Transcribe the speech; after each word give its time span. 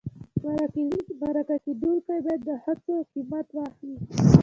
مرکه 1.21 1.55
کېدونکی 1.65 2.15
باید 2.23 2.41
د 2.47 2.49
هڅو 2.63 2.95
قیمت 3.13 3.47
واخلي. 3.55 3.95